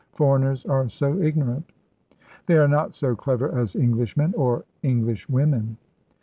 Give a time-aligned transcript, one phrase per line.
[0.13, 1.63] Foreigners are so ignorant."
[2.47, 5.77] "They are not so clever as Englishmen or Englishwomen."